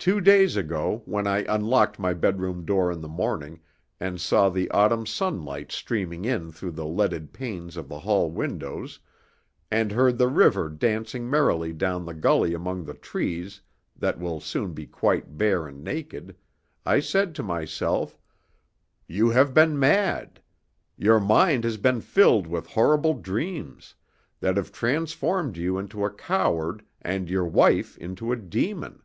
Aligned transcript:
Two 0.00 0.20
days 0.20 0.54
ago, 0.56 1.00
when 1.06 1.26
I 1.26 1.44
unlocked 1.48 1.98
my 1.98 2.12
bedroom 2.12 2.66
door 2.66 2.90
in 2.92 3.00
the 3.00 3.08
morning, 3.08 3.60
and 4.00 4.20
saw 4.20 4.50
the 4.50 4.70
autumn 4.70 5.06
sunlight 5.06 5.72
streaming 5.72 6.26
in 6.26 6.50
through 6.52 6.72
the 6.72 6.84
leaded 6.86 7.32
panes 7.32 7.78
of 7.78 7.88
the 7.88 8.00
hall 8.00 8.30
windows, 8.30 9.00
and 9.70 9.92
heard 9.92 10.18
the 10.18 10.28
river 10.28 10.68
dancing 10.68 11.30
merrily 11.30 11.72
down 11.72 12.04
the 12.04 12.12
gully 12.12 12.52
among 12.52 12.84
the 12.84 12.92
trees 12.92 13.62
that 13.96 14.18
will 14.18 14.40
soon 14.40 14.74
be 14.74 14.86
quite 14.86 15.38
bare 15.38 15.66
and 15.68 15.82
naked, 15.82 16.36
I 16.84 17.00
said 17.00 17.34
to 17.36 17.42
myself: 17.42 18.18
"You 19.06 19.30
have 19.30 19.54
been 19.54 19.78
mad. 19.78 20.42
Your 20.98 21.20
mind 21.20 21.64
has 21.64 21.78
been 21.78 22.02
filled 22.02 22.46
with 22.46 22.66
horrible 22.66 23.14
dreams, 23.14 23.94
that 24.40 24.56
have 24.58 24.70
transformed 24.72 25.56
you 25.56 25.78
into 25.78 26.04
a 26.04 26.10
coward 26.12 26.84
and 27.00 27.30
your 27.30 27.46
wife 27.46 27.96
into 27.96 28.32
a 28.32 28.36
demon. 28.36 29.00